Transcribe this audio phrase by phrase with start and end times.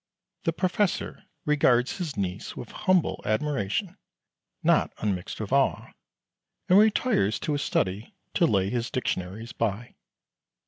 [0.45, 3.97] The Professor regards his niece with humble admiration
[4.63, 5.91] not unmixed with awe,
[6.67, 9.93] and retires to his study to lay his dictionaries by.